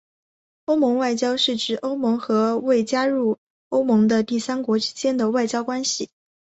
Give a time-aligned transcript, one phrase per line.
[0.65, 3.37] 欧盟外交是指欧盟和未加入
[3.69, 6.09] 欧盟的第三国之间的外交关系。